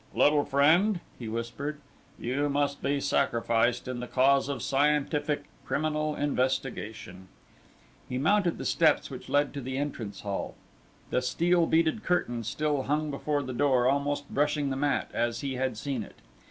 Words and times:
"Little 0.15 0.45
friend," 0.45 0.99
he 1.19 1.27
whispered, 1.29 1.79
"You 2.17 2.49
must 2.49 2.81
be 2.81 2.99
sacrificed 2.99 3.87
in 3.87 3.99
the 3.99 4.07
cause 4.07 4.49
of 4.49 4.63
scientific 4.63 5.43
criminal 5.63 6.15
investigation." 6.15 7.27
He 8.09 8.17
mounted 8.17 8.57
the 8.57 8.65
steps 8.65 9.11
which 9.11 9.29
led 9.29 9.53
to 9.53 9.61
the 9.61 9.77
entrance 9.77 10.21
hall. 10.21 10.55
The 11.11 11.21
steel 11.21 11.67
beaded 11.67 12.03
curtain 12.03 12.43
still 12.43 12.81
hung 12.81 13.11
before 13.11 13.43
the 13.43 13.53
door 13.53 13.87
almost 13.87 14.27
brushing 14.27 14.71
the 14.71 14.75
mat 14.75 15.11
as 15.13 15.41
he 15.41 15.53
had 15.53 15.77
seen 15.77 16.01
it. 16.01 16.15